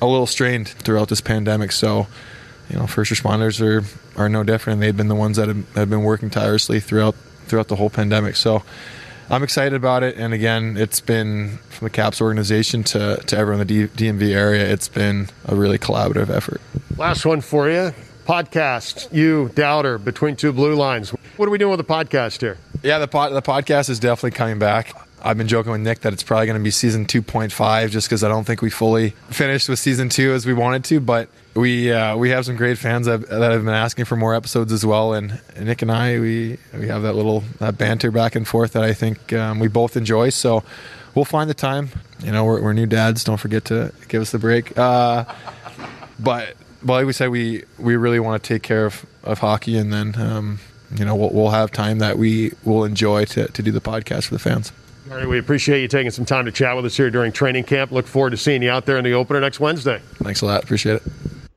a 0.00 0.06
little 0.06 0.26
strained 0.26 0.68
throughout 0.68 1.08
this 1.08 1.20
pandemic. 1.20 1.72
So, 1.72 2.06
you 2.68 2.78
know, 2.78 2.86
first 2.86 3.12
responders 3.12 3.60
are 3.60 3.84
are 4.20 4.28
no 4.28 4.42
different. 4.42 4.80
They've 4.80 4.96
been 4.96 5.08
the 5.08 5.14
ones 5.14 5.36
that 5.36 5.48
have, 5.48 5.74
have 5.74 5.90
been 5.90 6.02
working 6.02 6.30
tirelessly 6.30 6.80
throughout 6.80 7.14
throughout 7.46 7.68
the 7.68 7.76
whole 7.76 7.90
pandemic. 7.90 8.36
So. 8.36 8.62
I'm 9.30 9.44
excited 9.44 9.72
about 9.72 10.02
it, 10.02 10.16
and 10.16 10.34
again, 10.34 10.76
it's 10.76 11.00
been 11.00 11.56
from 11.70 11.86
the 11.86 11.90
CAPS 11.90 12.20
organization 12.20 12.82
to, 12.84 13.16
to 13.16 13.36
everyone 13.38 13.62
in 13.62 13.66
the 13.66 13.86
D- 13.86 14.10
DMV 14.10 14.34
area. 14.34 14.70
It's 14.70 14.88
been 14.88 15.28
a 15.46 15.54
really 15.54 15.78
collaborative 15.78 16.28
effort. 16.28 16.60
Last 16.98 17.24
one 17.24 17.40
for 17.40 17.70
you 17.70 17.94
podcast. 18.24 19.12
You, 19.12 19.50
Doubter, 19.54 19.98
Between 19.98 20.36
Two 20.36 20.52
Blue 20.52 20.74
Lines. 20.74 21.10
What 21.36 21.48
are 21.48 21.50
we 21.50 21.58
doing 21.58 21.76
with 21.76 21.86
the 21.86 21.92
podcast 21.92 22.40
here? 22.40 22.58
Yeah, 22.82 22.98
the 22.98 23.08
pod, 23.08 23.32
the 23.32 23.42
podcast 23.42 23.90
is 23.90 23.98
definitely 23.98 24.32
coming 24.32 24.58
back. 24.58 24.94
I've 25.24 25.38
been 25.38 25.48
joking 25.48 25.70
with 25.72 25.80
Nick 25.80 26.00
that 26.00 26.12
it's 26.12 26.22
probably 26.22 26.46
going 26.46 26.58
to 26.58 26.64
be 26.64 26.72
season 26.72 27.06
2.5 27.06 27.90
just 27.90 28.08
because 28.08 28.24
I 28.24 28.28
don't 28.28 28.44
think 28.44 28.60
we 28.60 28.70
fully 28.70 29.10
finished 29.30 29.68
with 29.68 29.78
season 29.78 30.08
two 30.08 30.32
as 30.32 30.46
we 30.46 30.52
wanted 30.52 30.84
to. 30.84 31.00
But 31.00 31.28
we 31.54 31.92
uh, 31.92 32.16
we 32.16 32.30
have 32.30 32.44
some 32.44 32.56
great 32.56 32.78
fans 32.78 33.06
that, 33.06 33.28
have 33.28 33.64
been 33.64 33.68
asking 33.68 34.06
for 34.06 34.16
more 34.16 34.34
episodes 34.34 34.72
as 34.72 34.84
well. 34.84 35.14
And, 35.14 35.40
and, 35.54 35.66
Nick 35.66 35.82
and 35.82 35.92
I 35.92 36.18
we 36.18 36.58
we 36.74 36.88
have 36.88 37.02
that 37.02 37.14
little 37.14 37.44
that 37.58 37.78
banter 37.78 38.10
back 38.10 38.34
and 38.34 38.46
forth 38.46 38.72
that 38.72 38.82
I 38.82 38.92
think 38.94 39.32
um, 39.32 39.60
we 39.60 39.68
both 39.68 39.96
enjoy. 39.96 40.30
So 40.30 40.64
we'll 41.14 41.24
find 41.24 41.48
the 41.48 41.54
time. 41.54 41.90
You 42.22 42.32
know, 42.32 42.44
we're, 42.44 42.60
we're 42.60 42.72
new 42.72 42.86
dads. 42.86 43.24
Don't 43.24 43.38
forget 43.38 43.64
to 43.66 43.92
give 44.08 44.22
us 44.22 44.32
the 44.32 44.38
break. 44.38 44.76
Uh, 44.76 45.24
but 46.18 46.54
but 46.82 46.94
like 46.94 47.06
we 47.06 47.12
said, 47.12 47.30
we 47.30 47.64
we 47.78 47.96
really 47.96 48.20
want 48.20 48.42
to 48.42 48.48
take 48.48 48.62
care 48.62 48.86
of, 48.86 49.06
of 49.22 49.38
hockey, 49.38 49.76
and 49.78 49.92
then 49.92 50.20
um, 50.20 50.58
you 50.96 51.04
know 51.04 51.14
we'll, 51.14 51.30
we'll 51.30 51.50
have 51.50 51.70
time 51.70 51.98
that 51.98 52.18
we 52.18 52.52
will 52.64 52.84
enjoy 52.84 53.24
to, 53.26 53.46
to 53.48 53.62
do 53.62 53.70
the 53.70 53.80
podcast 53.80 54.24
for 54.24 54.34
the 54.34 54.40
fans. 54.40 54.72
All 55.10 55.16
right, 55.16 55.28
we 55.28 55.38
appreciate 55.38 55.82
you 55.82 55.88
taking 55.88 56.12
some 56.12 56.24
time 56.24 56.44
to 56.44 56.52
chat 56.52 56.76
with 56.76 56.84
us 56.84 56.96
here 56.96 57.10
during 57.10 57.32
training 57.32 57.64
camp. 57.64 57.90
Look 57.90 58.06
forward 58.06 58.30
to 58.30 58.36
seeing 58.36 58.62
you 58.62 58.70
out 58.70 58.86
there 58.86 58.98
in 58.98 59.04
the 59.04 59.14
opener 59.14 59.40
next 59.40 59.58
Wednesday. 59.58 60.00
Thanks 60.22 60.42
a 60.42 60.46
lot. 60.46 60.62
Appreciate 60.62 60.96
it. 60.96 61.02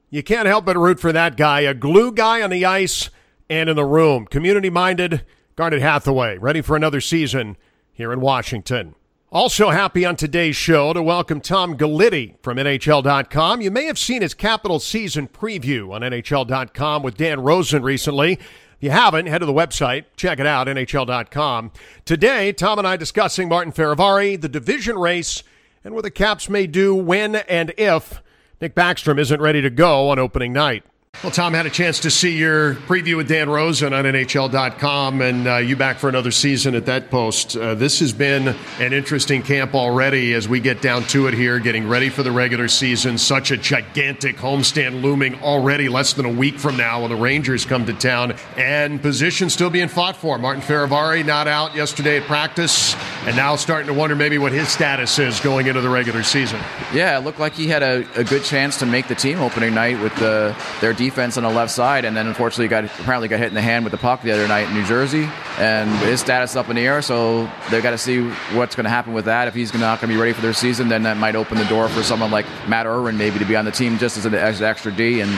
You 0.09 0.23
can't 0.23 0.47
help 0.47 0.65
but 0.65 0.77
root 0.77 0.99
for 0.99 1.11
that 1.11 1.37
guy, 1.37 1.61
a 1.61 1.73
glue 1.73 2.11
guy 2.11 2.41
on 2.41 2.49
the 2.49 2.65
ice 2.65 3.09
and 3.49 3.69
in 3.69 3.75
the 3.75 3.85
room. 3.85 4.25
Community 4.25 4.69
minded, 4.69 5.23
Garnet 5.55 5.81
Hathaway, 5.81 6.37
ready 6.37 6.61
for 6.61 6.75
another 6.75 7.01
season 7.01 7.55
here 7.91 8.11
in 8.11 8.19
Washington. 8.19 8.95
Also 9.31 9.69
happy 9.69 10.05
on 10.05 10.15
today's 10.15 10.55
show 10.55 10.93
to 10.93 11.03
welcome 11.03 11.41
Tom 11.41 11.77
Gulitti 11.77 12.35
from 12.41 12.57
NHL.com. 12.57 13.61
You 13.61 13.69
may 13.69 13.85
have 13.85 13.99
seen 13.99 14.21
his 14.21 14.33
Capital 14.33 14.79
season 14.79 15.27
preview 15.27 15.93
on 15.93 16.01
NHL.com 16.01 17.03
with 17.03 17.17
Dan 17.17 17.41
Rosen 17.41 17.83
recently 17.83 18.39
you 18.85 18.91
haven't, 18.91 19.25
head 19.25 19.39
to 19.39 19.45
the 19.45 19.53
website, 19.53 20.05
check 20.15 20.39
it 20.39 20.45
out, 20.45 20.67
NHL.com. 20.67 21.71
Today, 22.05 22.53
Tom 22.53 22.77
and 22.77 22.87
I 22.87 22.95
discussing 22.95 23.49
Martin 23.49 23.73
Fehervary, 23.73 24.39
the 24.39 24.47
division 24.47 24.97
race, 24.97 25.43
and 25.83 25.95
what 25.95 26.03
the 26.03 26.11
Caps 26.11 26.49
may 26.49 26.67
do 26.67 26.95
when 26.95 27.35
and 27.35 27.73
if 27.77 28.21
Nick 28.61 28.75
Backstrom 28.75 29.19
isn't 29.19 29.41
ready 29.41 29.61
to 29.61 29.71
go 29.71 30.09
on 30.09 30.19
opening 30.19 30.53
night. 30.53 30.83
Well, 31.23 31.31
Tom 31.31 31.53
had 31.53 31.65
a 31.65 31.71
chance 31.71 32.01
to 32.01 32.11
see 32.11 32.37
your 32.37 32.75
preview 32.75 33.17
with 33.17 33.27
Dan 33.27 33.49
Rosen 33.49 33.93
on 33.93 34.03
NHL.com, 34.03 35.21
and 35.21 35.47
uh, 35.47 35.55
you 35.57 35.75
back 35.75 35.97
for 35.97 36.07
another 36.07 36.29
season 36.29 36.75
at 36.75 36.85
that 36.85 37.09
post. 37.09 37.55
Uh, 37.55 37.73
this 37.73 37.99
has 38.01 38.13
been 38.13 38.49
an 38.79 38.93
interesting 38.93 39.41
camp 39.41 39.73
already 39.73 40.33
as 40.33 40.47
we 40.47 40.59
get 40.59 40.83
down 40.83 41.03
to 41.05 41.25
it 41.25 41.33
here, 41.33 41.57
getting 41.57 41.87
ready 41.87 42.09
for 42.09 42.21
the 42.21 42.31
regular 42.31 42.67
season. 42.67 43.17
Such 43.17 43.49
a 43.49 43.57
gigantic 43.57 44.35
homestand 44.35 45.01
looming 45.01 45.41
already 45.41 45.89
less 45.89 46.13
than 46.13 46.25
a 46.25 46.31
week 46.31 46.59
from 46.59 46.77
now 46.77 47.01
when 47.01 47.09
the 47.09 47.15
Rangers 47.15 47.65
come 47.65 47.87
to 47.87 47.93
town, 47.93 48.35
and 48.55 49.01
position 49.01 49.49
still 49.49 49.71
being 49.71 49.87
fought 49.87 50.17
for. 50.17 50.37
Martin 50.37 50.61
Fehervary 50.61 51.25
not 51.25 51.47
out 51.47 51.73
yesterday 51.73 52.17
at 52.17 52.23
practice, 52.23 52.93
and 53.25 53.35
now 53.35 53.55
starting 53.55 53.87
to 53.87 53.93
wonder 53.93 54.15
maybe 54.15 54.37
what 54.37 54.51
his 54.51 54.67
status 54.69 55.17
is 55.17 55.39
going 55.39 55.65
into 55.65 55.81
the 55.81 55.89
regular 55.89 56.21
season. 56.21 56.59
Yeah, 56.93 57.17
it 57.17 57.23
looked 57.23 57.39
like 57.39 57.53
he 57.53 57.67
had 57.67 57.81
a, 57.81 58.05
a 58.15 58.23
good 58.23 58.43
chance 58.43 58.77
to 58.79 58.85
make 58.85 59.07
the 59.07 59.15
team 59.15 59.39
opening 59.39 59.73
night 59.73 59.99
with 60.03 60.13
the, 60.17 60.55
their 60.81 60.93
defense 60.93 61.04
defense 61.05 61.37
on 61.37 61.43
the 61.43 61.49
left 61.49 61.71
side, 61.71 62.05
and 62.05 62.15
then 62.15 62.27
unfortunately 62.27 62.67
got 62.67 62.85
apparently 62.85 63.27
got 63.27 63.39
hit 63.39 63.47
in 63.49 63.53
the 63.53 63.61
hand 63.61 63.85
with 63.85 63.91
the 63.91 63.97
puck 63.97 64.21
the 64.21 64.31
other 64.31 64.47
night 64.47 64.67
in 64.67 64.73
New 64.73 64.85
Jersey, 64.85 65.29
and 65.57 65.89
his 66.05 66.19
status 66.19 66.55
up 66.55 66.69
in 66.69 66.75
the 66.75 66.81
air. 66.81 67.01
So 67.01 67.49
they've 67.69 67.83
got 67.83 67.91
to 67.91 67.97
see 67.97 68.21
what's 68.53 68.75
going 68.75 68.85
to 68.85 68.89
happen 68.89 69.13
with 69.13 69.25
that. 69.25 69.47
If 69.47 69.53
he's 69.53 69.73
not 69.73 70.01
going 70.01 70.09
to 70.09 70.15
be 70.15 70.19
ready 70.19 70.33
for 70.33 70.41
their 70.41 70.53
season, 70.53 70.89
then 70.89 71.03
that 71.03 71.17
might 71.17 71.35
open 71.35 71.57
the 71.57 71.65
door 71.65 71.87
for 71.89 72.03
someone 72.03 72.31
like 72.31 72.45
Matt 72.67 72.85
Irwin 72.85 73.17
maybe 73.17 73.39
to 73.39 73.45
be 73.45 73.55
on 73.55 73.65
the 73.65 73.71
team 73.71 73.97
just 73.97 74.17
as 74.17 74.25
an, 74.25 74.35
extra 74.35 74.91
D. 74.91 75.21
And 75.21 75.31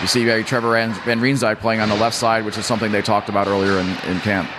you 0.00 0.06
see 0.06 0.24
Trevor 0.42 0.72
Van 0.72 1.20
Riemsdyk 1.20 1.58
playing 1.58 1.80
on 1.80 1.88
the 1.88 1.96
left 1.96 2.16
side, 2.16 2.44
which 2.44 2.58
is 2.58 2.66
something 2.66 2.92
they 2.92 3.02
talked 3.02 3.28
about 3.28 3.46
earlier 3.46 3.78
in, 3.78 3.88
in 4.10 4.20
camp. 4.20 4.50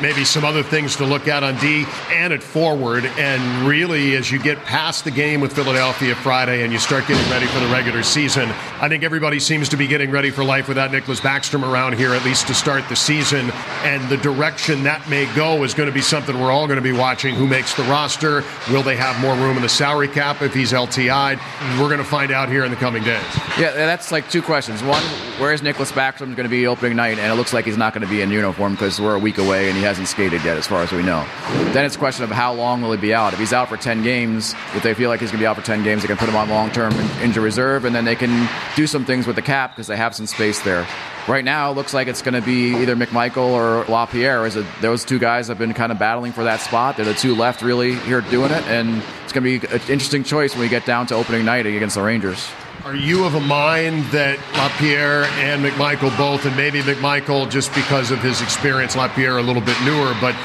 Maybe 0.00 0.24
some 0.24 0.44
other 0.44 0.62
things 0.62 0.94
to 0.96 1.04
look 1.04 1.26
at 1.26 1.42
on 1.42 1.56
D 1.58 1.84
and 2.10 2.32
at 2.32 2.40
forward. 2.40 3.04
And 3.18 3.66
really, 3.66 4.14
as 4.14 4.30
you 4.30 4.38
get 4.38 4.58
past 4.58 5.04
the 5.04 5.10
game 5.10 5.40
with 5.40 5.52
Philadelphia 5.52 6.14
Friday 6.14 6.62
and 6.62 6.72
you 6.72 6.78
start 6.78 7.08
getting 7.08 7.28
ready 7.32 7.46
for 7.46 7.58
the 7.58 7.66
regular 7.66 8.04
season, 8.04 8.48
I 8.80 8.88
think 8.88 9.02
everybody 9.02 9.40
seems 9.40 9.68
to 9.70 9.76
be 9.76 9.88
getting 9.88 10.12
ready 10.12 10.30
for 10.30 10.44
life 10.44 10.68
without 10.68 10.92
Nicklas 10.92 11.20
Backstrom 11.20 11.68
around 11.68 11.94
here, 11.94 12.14
at 12.14 12.24
least 12.24 12.46
to 12.46 12.54
start 12.54 12.88
the 12.88 12.94
season. 12.94 13.50
And 13.82 14.08
the 14.08 14.18
direction 14.18 14.84
that 14.84 15.08
may 15.10 15.26
go 15.34 15.64
is 15.64 15.74
going 15.74 15.88
to 15.88 15.94
be 15.94 16.00
something 16.00 16.38
we're 16.38 16.52
all 16.52 16.68
going 16.68 16.76
to 16.76 16.82
be 16.82 16.92
watching. 16.92 17.34
Who 17.34 17.48
makes 17.48 17.74
the 17.74 17.82
roster? 17.84 18.44
Will 18.70 18.84
they 18.84 18.96
have 18.96 19.20
more 19.20 19.34
room 19.34 19.56
in 19.56 19.62
the 19.62 19.68
salary 19.68 20.08
cap 20.08 20.42
if 20.42 20.54
he's 20.54 20.72
LTI'd? 20.72 21.40
We're 21.80 21.88
going 21.88 21.98
to 21.98 22.04
find 22.04 22.30
out 22.30 22.48
here 22.48 22.64
in 22.64 22.70
the 22.70 22.76
coming 22.76 23.02
days. 23.02 23.24
Yeah, 23.58 23.72
that's 23.72 24.12
like 24.12 24.30
two 24.30 24.42
questions. 24.42 24.80
One, 24.84 25.02
where 25.40 25.52
is 25.52 25.60
Nicklas 25.60 25.92
Backstrom 25.92 26.36
going 26.36 26.44
to 26.44 26.48
be 26.48 26.68
opening 26.68 26.94
night? 26.94 27.18
And 27.18 27.32
it 27.32 27.34
looks 27.34 27.52
like 27.52 27.64
he's 27.64 27.76
not 27.76 27.94
going 27.94 28.06
to 28.06 28.08
be 28.08 28.22
in 28.22 28.30
uniform 28.30 28.74
because 28.74 29.00
we're 29.00 29.16
a 29.16 29.18
week 29.18 29.38
away 29.38 29.57
and 29.66 29.76
he 29.76 29.82
hasn't 29.82 30.06
skated 30.06 30.44
yet, 30.44 30.56
as 30.56 30.66
far 30.66 30.82
as 30.82 30.92
we 30.92 31.02
know. 31.02 31.26
Then 31.72 31.84
it's 31.84 31.96
a 31.96 31.98
question 31.98 32.22
of 32.22 32.30
how 32.30 32.52
long 32.52 32.82
will 32.82 32.92
he 32.92 32.98
be 32.98 33.12
out. 33.12 33.32
If 33.32 33.40
he's 33.40 33.52
out 33.52 33.68
for 33.68 33.76
10 33.76 34.02
games, 34.02 34.54
if 34.74 34.82
they 34.82 34.94
feel 34.94 35.08
like 35.08 35.20
he's 35.20 35.30
going 35.30 35.38
to 35.38 35.42
be 35.42 35.46
out 35.46 35.56
for 35.56 35.62
10 35.62 35.82
games, 35.82 36.02
they 36.02 36.08
can 36.08 36.16
put 36.16 36.28
him 36.28 36.36
on 36.36 36.48
long-term 36.48 36.92
injury 37.22 37.42
reserve, 37.42 37.84
and 37.84 37.94
then 37.94 38.04
they 38.04 38.14
can 38.14 38.48
do 38.76 38.86
some 38.86 39.04
things 39.04 39.26
with 39.26 39.36
the 39.36 39.42
cap 39.42 39.70
because 39.72 39.86
they 39.86 39.96
have 39.96 40.14
some 40.14 40.26
space 40.26 40.60
there. 40.60 40.86
Right 41.26 41.44
now, 41.44 41.70
it 41.70 41.74
looks 41.74 41.92
like 41.92 42.08
it's 42.08 42.22
going 42.22 42.34
to 42.34 42.40
be 42.40 42.74
either 42.76 42.96
McMichael 42.96 43.50
or 43.50 43.84
LaPierre. 43.88 44.46
As 44.46 44.58
those 44.80 45.04
two 45.04 45.18
guys 45.18 45.48
have 45.48 45.58
been 45.58 45.74
kind 45.74 45.92
of 45.92 45.98
battling 45.98 46.32
for 46.32 46.44
that 46.44 46.60
spot. 46.60 46.96
They're 46.96 47.04
the 47.04 47.14
two 47.14 47.34
left 47.34 47.60
really 47.60 47.96
here 47.96 48.22
doing 48.22 48.50
it, 48.50 48.62
and 48.64 49.02
it's 49.24 49.32
going 49.32 49.44
to 49.44 49.60
be 49.60 49.66
an 49.66 49.80
interesting 49.90 50.24
choice 50.24 50.54
when 50.54 50.62
we 50.62 50.68
get 50.68 50.86
down 50.86 51.06
to 51.08 51.14
opening 51.14 51.44
night 51.44 51.66
against 51.66 51.96
the 51.96 52.02
Rangers. 52.02 52.48
Are 52.84 52.94
you 52.94 53.24
of 53.24 53.34
a 53.34 53.40
mind 53.40 54.04
that 54.12 54.38
LaPierre 54.54 55.24
and 55.42 55.64
McMichael 55.64 56.16
both, 56.16 56.46
and 56.46 56.56
maybe 56.56 56.80
McMichael 56.80 57.50
just 57.50 57.74
because 57.74 58.12
of 58.12 58.20
his 58.20 58.40
experience, 58.40 58.94
LaPierre 58.94 59.38
a 59.38 59.42
little 59.42 59.60
bit 59.60 59.76
newer, 59.82 60.14
but 60.20 60.36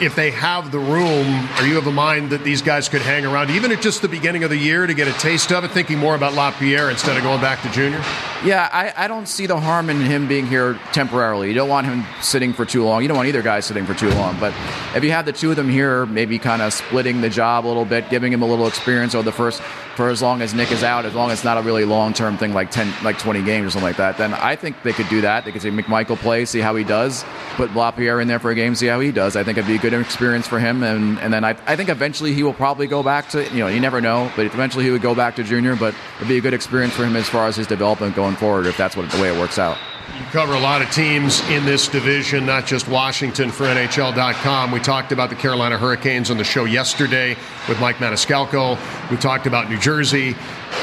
if 0.00 0.14
they 0.14 0.30
have 0.30 0.70
the 0.70 0.78
room, 0.78 1.26
are 1.56 1.66
you 1.66 1.78
of 1.78 1.86
a 1.86 1.92
mind 1.92 2.30
that 2.30 2.44
these 2.44 2.62
guys 2.62 2.88
could 2.88 3.00
hang 3.00 3.24
around, 3.24 3.50
even 3.50 3.72
at 3.72 3.80
just 3.80 4.02
the 4.02 4.08
beginning 4.08 4.44
of 4.44 4.50
the 4.50 4.56
year, 4.56 4.86
to 4.86 4.94
get 4.94 5.08
a 5.08 5.12
taste 5.14 5.50
of 5.50 5.64
it, 5.64 5.70
thinking 5.70 5.98
more 5.98 6.14
about 6.14 6.34
LaPierre 6.34 6.90
instead 6.90 7.16
of 7.16 7.22
going 7.22 7.40
back 7.40 7.62
to 7.62 7.70
junior? 7.70 7.98
Yeah, 8.44 8.68
I, 8.70 8.92
I 9.04 9.08
don't 9.08 9.26
see 9.26 9.46
the 9.46 9.58
harm 9.58 9.90
in 9.90 10.00
him 10.00 10.28
being 10.28 10.46
here 10.46 10.78
temporarily. 10.92 11.48
You 11.48 11.54
don't 11.54 11.70
want 11.70 11.86
him 11.86 12.04
sitting 12.20 12.52
for 12.52 12.64
too 12.64 12.84
long. 12.84 13.02
You 13.02 13.08
don't 13.08 13.16
want 13.16 13.28
either 13.28 13.42
guy 13.42 13.60
sitting 13.60 13.86
for 13.86 13.94
too 13.94 14.10
long. 14.10 14.38
But 14.38 14.54
if 14.94 15.02
you 15.02 15.10
have 15.10 15.24
the 15.24 15.32
two 15.32 15.50
of 15.50 15.56
them 15.56 15.70
here, 15.70 16.06
maybe 16.06 16.38
kind 16.38 16.62
of 16.62 16.72
splitting 16.72 17.22
the 17.22 17.30
job 17.30 17.66
a 17.66 17.68
little 17.68 17.86
bit, 17.86 18.08
giving 18.08 18.32
him 18.32 18.42
a 18.42 18.46
little 18.46 18.68
experience 18.68 19.16
over 19.16 19.24
the 19.24 19.32
first 19.32 19.62
for 19.98 20.10
as 20.10 20.22
long 20.22 20.42
as 20.42 20.54
Nick 20.54 20.70
is 20.70 20.84
out, 20.84 21.04
as 21.06 21.14
long 21.16 21.28
as 21.32 21.40
it's 21.40 21.44
not 21.44 21.58
a 21.58 21.62
really 21.62 21.84
long 21.84 22.12
term 22.12 22.38
thing 22.38 22.54
like 22.54 22.70
ten, 22.70 22.94
like 23.02 23.18
20 23.18 23.42
games 23.42 23.66
or 23.66 23.70
something 23.70 23.88
like 23.88 23.96
that, 23.96 24.16
then 24.16 24.32
I 24.32 24.54
think 24.54 24.80
they 24.84 24.92
could 24.92 25.08
do 25.08 25.22
that. 25.22 25.44
They 25.44 25.50
could 25.50 25.60
see 25.60 25.70
McMichael 25.70 26.16
play, 26.16 26.44
see 26.44 26.60
how 26.60 26.76
he 26.76 26.84
does, 26.84 27.24
put 27.56 27.74
LaPierre 27.74 28.20
in 28.20 28.28
there 28.28 28.38
for 28.38 28.52
a 28.52 28.54
game, 28.54 28.76
see 28.76 28.86
how 28.86 29.00
he 29.00 29.10
does. 29.10 29.34
I 29.34 29.42
think 29.42 29.58
it'd 29.58 29.66
be 29.66 29.74
a 29.74 29.78
good 29.80 29.92
experience 29.94 30.46
for 30.46 30.60
him, 30.60 30.84
and 30.84 31.18
and 31.18 31.32
then 31.32 31.42
I, 31.44 31.56
I 31.66 31.74
think 31.74 31.88
eventually 31.88 32.32
he 32.32 32.44
will 32.44 32.54
probably 32.54 32.86
go 32.86 33.02
back 33.02 33.28
to 33.30 33.42
you 33.50 33.58
know 33.58 33.66
you 33.66 33.80
never 33.80 34.00
know, 34.00 34.30
but 34.36 34.46
eventually 34.46 34.84
he 34.84 34.92
would 34.92 35.02
go 35.02 35.16
back 35.16 35.34
to 35.34 35.42
junior, 35.42 35.74
but 35.74 35.96
it'd 36.18 36.28
be 36.28 36.38
a 36.38 36.40
good 36.40 36.54
experience 36.54 36.94
for 36.94 37.04
him 37.04 37.16
as 37.16 37.28
far 37.28 37.48
as 37.48 37.56
his 37.56 37.66
development 37.66 38.14
going 38.14 38.36
forward 38.36 38.66
if 38.66 38.76
that's 38.76 38.96
what 38.96 39.10
the 39.10 39.20
way 39.20 39.34
it 39.34 39.40
works 39.40 39.58
out. 39.58 39.78
You 40.18 40.24
cover 40.32 40.54
a 40.54 40.58
lot 40.58 40.82
of 40.82 40.90
teams 40.90 41.48
in 41.48 41.64
this 41.64 41.86
division, 41.86 42.44
not 42.44 42.66
just 42.66 42.88
Washington 42.88 43.52
for 43.52 43.66
NHL.com. 43.66 44.72
We 44.72 44.80
talked 44.80 45.12
about 45.12 45.30
the 45.30 45.36
Carolina 45.36 45.78
Hurricanes 45.78 46.28
on 46.28 46.36
the 46.36 46.42
show 46.42 46.64
yesterday 46.64 47.36
with 47.68 47.78
Mike 47.80 47.98
Maniscalco. 47.98 48.76
We 49.12 49.16
talked 49.16 49.46
about 49.46 49.70
New 49.70 49.78
Jersey. 49.78 50.34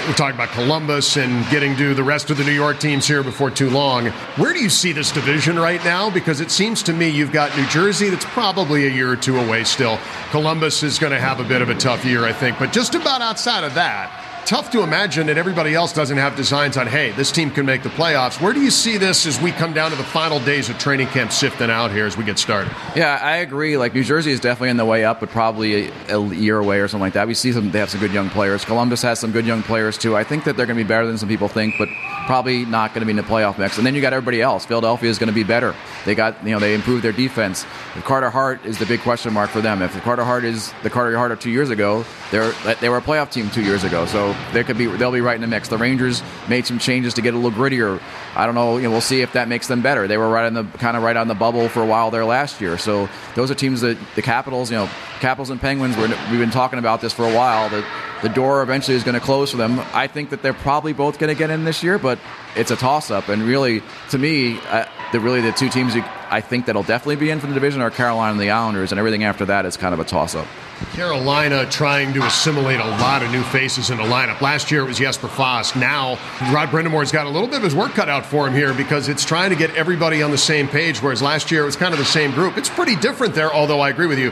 We 0.07 0.13
talked 0.13 0.35
about 0.35 0.49
Columbus 0.51 1.17
and 1.17 1.45
getting 1.49 1.75
to 1.75 1.93
the 1.93 2.03
rest 2.03 2.29
of 2.29 2.37
the 2.37 2.45
New 2.45 2.53
York 2.53 2.79
teams 2.79 3.05
here 3.05 3.23
before 3.23 3.51
too 3.51 3.69
long. 3.69 4.05
Where 4.37 4.53
do 4.53 4.59
you 4.59 4.69
see 4.69 4.93
this 4.93 5.11
division 5.11 5.59
right 5.59 5.83
now? 5.83 6.09
Because 6.09 6.39
it 6.39 6.49
seems 6.49 6.81
to 6.83 6.93
me 6.93 7.09
you've 7.09 7.33
got 7.33 7.55
New 7.57 7.67
Jersey 7.67 8.09
that's 8.09 8.23
probably 8.25 8.87
a 8.87 8.89
year 8.89 9.11
or 9.11 9.17
two 9.17 9.37
away 9.37 9.65
still. 9.65 9.99
Columbus 10.31 10.81
is 10.81 10.97
going 10.97 11.11
to 11.11 11.19
have 11.19 11.41
a 11.41 11.43
bit 11.43 11.61
of 11.61 11.67
a 11.67 11.75
tough 11.75 12.05
year, 12.05 12.23
I 12.23 12.31
think. 12.31 12.57
But 12.57 12.71
just 12.71 12.95
about 12.95 13.21
outside 13.21 13.65
of 13.65 13.73
that, 13.73 14.24
tough 14.45 14.69
to 14.71 14.83
imagine 14.83 15.27
that 15.27 15.37
everybody 15.37 15.73
else 15.73 15.91
doesn't 15.91 16.17
have 16.17 16.35
designs 16.35 16.77
on, 16.77 16.87
hey, 16.87 17.11
this 17.11 17.31
team 17.31 17.49
can 17.49 17.65
make 17.65 17.81
the 17.83 17.89
playoffs. 17.89 18.39
Where 18.39 18.53
do 18.53 18.61
you 18.61 18.69
see 18.69 18.97
this 18.97 19.25
as 19.25 19.41
we 19.41 19.51
come 19.51 19.73
down 19.73 19.91
to 19.91 19.97
the 19.97 20.03
final 20.03 20.39
days 20.39 20.69
of 20.69 20.77
training 20.77 21.07
camp 21.07 21.31
sifting 21.31 21.69
out 21.69 21.91
here 21.91 22.05
as 22.05 22.15
we 22.15 22.23
get 22.23 22.37
started? 22.37 22.71
Yeah, 22.95 23.19
I 23.21 23.37
agree. 23.37 23.77
Like 23.77 23.93
New 23.93 24.03
Jersey 24.03 24.31
is 24.31 24.39
definitely 24.39 24.69
in 24.69 24.77
the 24.77 24.85
way 24.85 25.03
up, 25.03 25.19
but 25.19 25.29
probably 25.29 25.89
a, 25.89 26.17
a 26.17 26.33
year 26.33 26.59
away 26.59 26.79
or 26.79 26.87
something 26.87 27.01
like 27.01 27.13
that. 27.13 27.27
We 27.27 27.33
see 27.33 27.51
some; 27.51 27.71
they 27.71 27.79
have 27.79 27.89
some 27.89 27.99
good 27.99 28.13
young 28.13 28.29
players. 28.29 28.63
Columbus 28.63 29.01
has 29.01 29.19
some 29.19 29.31
good 29.31 29.45
young 29.45 29.63
players 29.63 29.97
too. 29.97 30.15
I 30.15 30.23
think 30.23 30.43
that 30.43 30.55
they're 30.55 30.67
going 30.67 30.77
to 30.77 30.83
be 30.83 30.87
better 30.87 31.07
than 31.07 31.17
some 31.17 31.29
people 31.29 31.47
think, 31.47 31.75
but 31.79 31.89
probably 32.25 32.65
not 32.65 32.93
going 32.93 33.01
to 33.01 33.05
be 33.05 33.11
in 33.11 33.17
the 33.17 33.23
playoff 33.23 33.57
mix. 33.57 33.77
And 33.77 33.85
then 33.85 33.95
you 33.95 34.01
got 34.01 34.13
everybody 34.13 34.41
else. 34.41 34.65
Philadelphia 34.65 35.09
is 35.09 35.17
going 35.17 35.27
to 35.27 35.33
be 35.33 35.43
better. 35.43 35.75
They 36.05 36.15
got 36.15 36.43
you 36.45 36.51
know 36.51 36.59
they 36.59 36.73
improved 36.73 37.03
their 37.03 37.11
defense. 37.11 37.65
If 37.95 38.03
Carter 38.03 38.29
Hart 38.29 38.65
is 38.65 38.77
the 38.77 38.85
big 38.85 39.01
question 39.01 39.33
mark 39.33 39.49
for 39.49 39.61
them. 39.61 39.81
If 39.81 39.99
Carter 40.03 40.23
Hart 40.23 40.43
is 40.43 40.73
the 40.83 40.89
Carter 40.89 41.17
Hart 41.17 41.31
of 41.31 41.39
two 41.39 41.49
years 41.49 41.69
ago, 41.71 42.05
they're 42.31 42.51
they 42.79 42.89
were 42.89 42.97
a 42.97 43.01
playoff 43.01 43.31
team 43.31 43.49
two 43.49 43.63
years 43.63 43.83
ago, 43.83 44.05
so 44.05 44.35
they 44.53 44.63
could 44.63 44.77
be 44.77 44.85
they'll 44.85 45.11
be 45.11 45.21
right 45.21 45.35
in 45.35 45.41
the 45.41 45.47
mix. 45.47 45.67
The 45.67 45.77
Rangers 45.77 46.21
made 46.47 46.65
some 46.65 46.79
changes 46.79 47.15
to 47.15 47.21
get 47.21 47.33
a 47.33 47.37
little 47.37 47.51
grittier. 47.51 47.99
I 48.35 48.45
don't 48.45 48.55
know. 48.55 48.77
You 48.77 48.83
know, 48.83 48.91
we'll 48.91 49.01
see 49.01 49.21
if 49.21 49.33
that 49.33 49.47
makes 49.47 49.67
them 49.67 49.81
better. 49.81 50.07
They 50.07 50.17
were 50.17 50.29
right 50.29 50.45
on 50.45 50.53
the 50.53 50.63
kind 50.77 50.95
of 50.95 51.03
right 51.03 51.17
on 51.17 51.27
the 51.27 51.35
bubble 51.35 51.67
for 51.69 51.81
a 51.81 51.85
while 51.85 52.11
there 52.11 52.25
last 52.25 52.61
year. 52.61 52.77
So 52.77 53.09
those 53.33 53.49
are 53.49 53.55
teams 53.55 53.81
that 53.81 53.97
the 54.15 54.21
Capitals, 54.21 54.69
you 54.69 54.77
know, 54.77 54.89
Capitals 55.19 55.49
and 55.49 55.59
Penguins. 55.59 55.97
We've 55.97 56.39
been 56.39 56.51
talking 56.51 56.79
about 56.79 57.01
this 57.01 57.13
for 57.13 57.23
a 57.23 57.33
while. 57.33 57.69
That 57.69 57.83
the 58.25 58.33
door 58.33 58.63
eventually 58.63 58.97
is 58.97 59.03
going 59.03 59.13
to 59.13 59.19
close 59.19 59.51
for 59.51 59.57
them. 59.57 59.79
I 59.93 60.07
think 60.07 60.31
that 60.31 60.41
they're 60.41 60.51
probably 60.51 60.93
both 60.93 61.19
going 61.19 61.31
to 61.31 61.37
get 61.37 61.51
in 61.51 61.63
this 61.63 61.83
year, 61.83 61.99
but 61.99 62.17
it's 62.55 62.71
a 62.71 62.75
toss 62.75 63.11
up. 63.11 63.29
And 63.29 63.43
really, 63.43 63.83
to 64.09 64.17
me, 64.17 64.57
uh, 64.61 64.85
the 65.11 65.19
really 65.19 65.41
the 65.41 65.51
two 65.51 65.69
teams 65.69 65.93
I 65.95 66.41
think 66.41 66.65
that'll 66.65 66.81
definitely 66.81 67.17
be 67.17 67.29
in 67.29 67.39
for 67.39 67.45
the 67.45 67.53
division 67.53 67.81
are 67.81 67.91
Carolina 67.91 68.31
and 68.31 68.41
the 68.41 68.49
Islanders, 68.49 68.91
and 68.91 68.97
everything 68.97 69.23
after 69.25 69.45
that 69.45 69.67
is 69.67 69.77
kind 69.77 69.93
of 69.93 69.99
a 69.99 70.03
toss 70.03 70.33
up. 70.33 70.47
Carolina 70.93 71.69
trying 71.69 72.13
to 72.13 72.23
assimilate 72.23 72.79
a 72.79 72.85
lot 72.85 73.21
of 73.21 73.31
new 73.31 73.43
faces 73.43 73.91
in 73.91 73.97
the 73.97 74.03
lineup. 74.03 74.41
Last 74.41 74.71
year 74.71 74.81
it 74.81 74.87
was 74.87 74.97
Jesper 74.97 75.27
Fast. 75.27 75.75
Now 75.75 76.17
Rod 76.51 76.69
Brind'Amour's 76.69 77.11
got 77.11 77.27
a 77.27 77.29
little 77.29 77.47
bit 77.47 77.57
of 77.57 77.63
his 77.63 77.75
work 77.75 77.93
cut 77.93 78.09
out 78.09 78.25
for 78.25 78.47
him 78.47 78.53
here 78.53 78.73
because 78.73 79.07
it's 79.07 79.23
trying 79.23 79.51
to 79.51 79.55
get 79.55 79.73
everybody 79.75 80.21
on 80.21 80.31
the 80.31 80.37
same 80.37 80.67
page. 80.67 81.01
Whereas 81.01 81.21
last 81.21 81.51
year 81.51 81.61
it 81.61 81.65
was 81.65 81.75
kind 81.75 81.93
of 81.93 81.99
the 81.99 82.05
same 82.05 82.31
group. 82.31 82.57
It's 82.57 82.69
pretty 82.69 82.95
different 82.95 83.35
there. 83.35 83.53
Although 83.53 83.79
I 83.79 83.89
agree 83.89 84.07
with 84.07 84.19
you, 84.19 84.31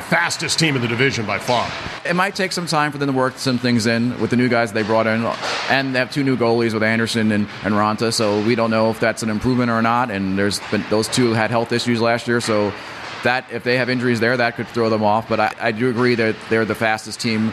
fastest 0.00 0.58
team 0.58 0.76
in 0.76 0.82
the 0.82 0.88
division 0.88 1.26
by 1.26 1.38
far. 1.38 1.70
It 2.04 2.14
might 2.14 2.34
take 2.34 2.52
some 2.52 2.66
time 2.66 2.92
for 2.92 2.98
them 2.98 3.08
to 3.08 3.12
work 3.12 3.38
some 3.38 3.58
things 3.58 3.86
in 3.86 4.18
with 4.20 4.30
the 4.30 4.36
new 4.36 4.48
guys 4.48 4.72
they 4.72 4.82
brought 4.82 5.06
in, 5.06 5.24
and 5.68 5.94
they 5.94 5.98
have 5.98 6.10
two 6.10 6.24
new 6.24 6.36
goalies 6.36 6.74
with 6.74 6.82
Andersen 6.82 7.32
and, 7.32 7.48
and 7.64 7.74
Raanta. 7.74 8.12
So 8.12 8.42
we 8.42 8.54
don't 8.54 8.70
know 8.70 8.90
if 8.90 9.00
that's 9.00 9.22
an 9.22 9.30
improvement 9.30 9.70
or 9.70 9.82
not. 9.82 10.10
And 10.10 10.38
there's 10.38 10.60
been 10.70 10.84
those 10.90 11.08
two 11.08 11.32
had 11.32 11.50
health 11.50 11.72
issues 11.72 12.00
last 12.00 12.28
year, 12.28 12.40
so 12.40 12.72
that 13.24 13.50
if 13.50 13.64
they 13.64 13.78
have 13.78 13.88
injuries 13.88 14.20
there, 14.20 14.36
that 14.36 14.54
could 14.56 14.68
throw 14.68 14.90
them 14.90 15.02
off. 15.02 15.28
But 15.28 15.40
I, 15.40 15.54
I 15.58 15.72
do 15.72 15.88
agree 15.90 16.14
that 16.14 16.36
they're 16.50 16.64
the 16.64 16.74
fastest 16.74 17.20
team. 17.20 17.52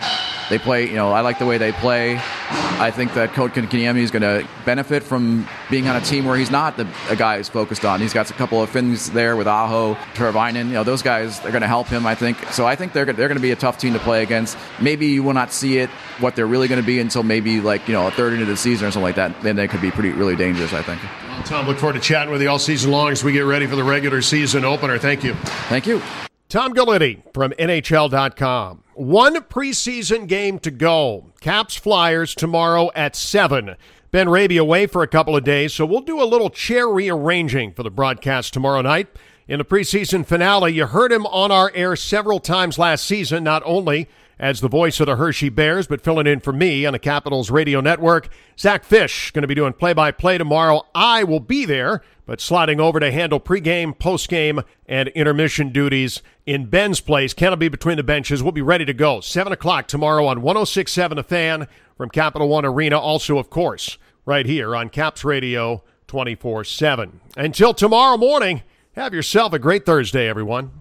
They 0.51 0.59
play, 0.59 0.85
you 0.85 0.95
know, 0.95 1.13
I 1.13 1.21
like 1.21 1.39
the 1.39 1.45
way 1.45 1.57
they 1.57 1.71
play. 1.71 2.15
I 2.19 2.91
think 2.91 3.13
that 3.13 3.29
Kotkaniemi 3.29 3.99
is 3.99 4.11
going 4.11 4.21
to 4.21 4.45
benefit 4.65 5.01
from 5.01 5.47
being 5.69 5.87
on 5.87 5.95
a 5.95 6.01
team 6.01 6.25
where 6.25 6.35
he's 6.35 6.51
not 6.51 6.75
the 6.75 6.85
a 7.09 7.15
guy 7.15 7.37
who's 7.37 7.47
focused 7.47 7.85
on. 7.85 8.01
He's 8.01 8.11
got 8.11 8.29
a 8.29 8.33
couple 8.33 8.61
of 8.61 8.69
Finns 8.69 9.11
there 9.11 9.37
with 9.37 9.47
Aho, 9.47 9.93
Teravainen. 10.13 10.67
You 10.67 10.73
know, 10.73 10.83
those 10.83 11.01
guys 11.01 11.39
are 11.45 11.51
going 11.51 11.61
to 11.61 11.69
help 11.69 11.87
him. 11.87 12.05
I 12.05 12.15
think 12.15 12.37
so. 12.51 12.67
I 12.67 12.75
think 12.75 12.91
they're 12.91 13.05
they're 13.05 13.29
going 13.29 13.37
to 13.37 13.41
be 13.41 13.51
a 13.51 13.55
tough 13.55 13.77
team 13.77 13.93
to 13.93 13.99
play 13.99 14.23
against. 14.23 14.57
Maybe 14.81 15.07
you 15.07 15.23
will 15.23 15.33
not 15.33 15.53
see 15.53 15.77
it 15.77 15.89
what 16.19 16.35
they're 16.35 16.45
really 16.45 16.67
going 16.67 16.81
to 16.81 16.85
be 16.85 16.99
until 16.99 17.23
maybe 17.23 17.61
like 17.61 17.87
you 17.87 17.93
know 17.93 18.07
a 18.07 18.11
third 18.11 18.33
into 18.33 18.45
the 18.45 18.57
season 18.57 18.89
or 18.89 18.91
something 18.91 19.03
like 19.03 19.15
that. 19.15 19.41
Then 19.41 19.55
they 19.55 19.69
could 19.69 19.79
be 19.79 19.91
pretty 19.91 20.09
really 20.09 20.35
dangerous. 20.35 20.73
I 20.73 20.81
think. 20.81 20.99
Tom, 21.45 21.65
look 21.65 21.77
forward 21.77 21.93
to 21.93 22.01
chatting 22.01 22.29
with 22.29 22.41
you 22.41 22.49
all 22.49 22.59
season 22.59 22.91
long 22.91 23.13
as 23.13 23.23
we 23.23 23.31
get 23.31 23.45
ready 23.45 23.67
for 23.67 23.77
the 23.77 23.85
regular 23.85 24.21
season 24.21 24.65
opener. 24.65 24.97
Thank 24.97 25.23
you. 25.23 25.33
Thank 25.69 25.87
you. 25.87 26.01
Tom 26.49 26.73
Gulitti 26.73 27.21
from 27.33 27.51
NHL.com. 27.51 28.80
One 28.93 29.35
preseason 29.35 30.27
game 30.27 30.59
to 30.59 30.69
go. 30.69 31.31
Caps 31.39 31.75
Flyers 31.75 32.35
tomorrow 32.35 32.91
at 32.93 33.15
7. 33.15 33.77
Ben 34.11 34.27
Raby 34.27 34.57
away 34.57 34.85
for 34.85 35.01
a 35.01 35.07
couple 35.07 35.33
of 35.33 35.45
days, 35.45 35.73
so 35.73 35.85
we'll 35.85 36.01
do 36.01 36.21
a 36.21 36.25
little 36.25 36.49
chair 36.49 36.89
rearranging 36.89 37.71
for 37.71 37.83
the 37.83 37.89
broadcast 37.89 38.53
tomorrow 38.53 38.81
night. 38.81 39.07
In 39.47 39.59
the 39.59 39.65
preseason 39.65 40.25
finale, 40.25 40.73
you 40.73 40.87
heard 40.87 41.13
him 41.13 41.25
on 41.27 41.51
our 41.51 41.71
air 41.73 41.95
several 41.95 42.41
times 42.41 42.77
last 42.77 43.05
season, 43.05 43.45
not 43.45 43.63
only 43.65 44.09
as 44.41 44.59
the 44.59 44.67
voice 44.67 44.99
of 44.99 45.05
the 45.05 45.17
Hershey 45.17 45.49
Bears, 45.49 45.85
but 45.85 46.01
filling 46.01 46.25
in 46.25 46.39
for 46.39 46.51
me 46.51 46.83
on 46.83 46.93
the 46.93 46.99
Capitals 46.99 47.51
Radio 47.51 47.79
Network. 47.79 48.27
Zach 48.57 48.83
Fish 48.83 49.29
going 49.31 49.43
to 49.43 49.47
be 49.47 49.53
doing 49.53 49.71
play-by-play 49.71 50.39
tomorrow. 50.39 50.81
I 50.95 51.23
will 51.23 51.39
be 51.39 51.63
there, 51.63 52.01
but 52.25 52.41
sliding 52.41 52.79
over 52.81 52.99
to 52.99 53.11
handle 53.11 53.39
pregame, 53.39 53.95
postgame, 53.95 54.65
and 54.87 55.09
intermission 55.09 55.71
duties 55.71 56.23
in 56.47 56.65
Ben's 56.65 56.99
place. 57.01 57.35
Ken 57.35 57.51
will 57.51 57.57
be 57.57 57.69
between 57.69 57.97
the 57.97 58.03
benches. 58.03 58.41
We'll 58.41 58.51
be 58.51 58.63
ready 58.63 58.83
to 58.83 58.93
go. 58.95 59.21
7 59.21 59.53
o'clock 59.53 59.87
tomorrow 59.87 60.25
on 60.25 60.41
106.7 60.41 61.15
The 61.15 61.23
Fan 61.23 61.67
from 61.95 62.09
Capital 62.09 62.49
One 62.49 62.65
Arena. 62.65 62.97
Also, 62.99 63.37
of 63.37 63.51
course, 63.51 63.99
right 64.25 64.47
here 64.47 64.75
on 64.75 64.89
Caps 64.89 65.23
Radio 65.23 65.83
24-7. 66.07 67.11
Until 67.37 67.75
tomorrow 67.75 68.17
morning, 68.17 68.63
have 68.93 69.13
yourself 69.13 69.53
a 69.53 69.59
great 69.59 69.85
Thursday, 69.85 70.27
everyone. 70.27 70.80